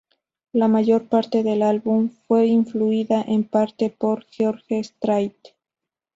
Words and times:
La 0.51 0.67
mayor 0.67 1.05
parte 1.09 1.43
del 1.43 1.61
álbum 1.61 2.09
fue 2.27 2.47
influida 2.47 3.21
en 3.21 3.43
parte 3.43 3.91
por 3.91 4.25
George 4.31 4.83
Strait. 4.83 5.37